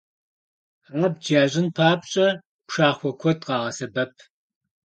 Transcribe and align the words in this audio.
Абдж 1.05 1.25
ящӀын 1.43 1.67
папщӀэ, 1.75 2.27
пшахъуэ 2.67 3.11
куэд 3.19 3.39
къагъэсэбэп. 3.47 4.13